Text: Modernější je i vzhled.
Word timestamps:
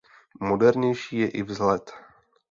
Modernější 0.39 1.17
je 1.19 1.29
i 1.29 1.43
vzhled. 1.43 1.91